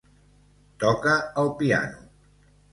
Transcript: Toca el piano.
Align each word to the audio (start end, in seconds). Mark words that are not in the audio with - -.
Toca 0.85 1.15
el 1.45 1.53
piano. 1.61 2.05